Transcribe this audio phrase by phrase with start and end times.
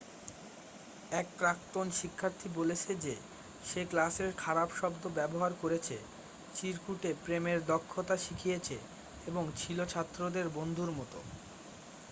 [1.11, 3.13] এক প্রাক্তন শিক্ষার্থী বলেছে যে
[3.63, 5.95] সে 'ক্লাসে খারাপ শব্দ ব্যবহার করেছে
[6.55, 8.77] চিরকুটে প্রেমের দক্ষতা শিখিয়েছে
[9.27, 11.15] এবং ছিল ছাত্রদের বন্ধুর মত।'